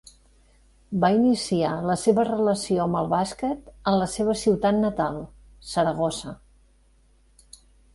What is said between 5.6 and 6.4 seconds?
Saragossa.